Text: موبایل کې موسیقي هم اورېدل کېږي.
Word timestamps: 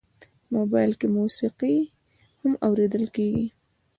موبایل 0.55 0.91
کې 0.99 1.07
موسیقي 1.17 1.77
هم 2.41 2.51
اورېدل 2.65 3.05
کېږي. 3.15 3.47